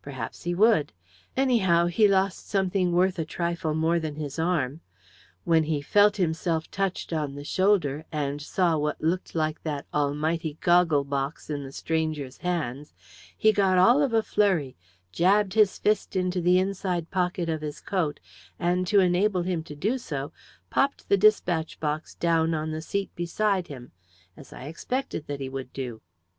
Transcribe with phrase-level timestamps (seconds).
[0.00, 0.94] Perhaps he would;
[1.36, 4.80] anyhow, he lost something worth a trifle more than his arm.
[5.44, 10.56] When he felt himself touched on the shoulder, and saw what looked like that almighty
[10.62, 12.90] goggle box in the stranger's hand,
[13.36, 14.76] he got all of a flurry,
[15.12, 18.18] jabbed his fist into the inside pocket of his coat,
[18.58, 20.32] and to enable him to do so
[20.70, 23.92] popped the despatch box down on the seat beside him
[24.38, 26.00] as I expected that he would do.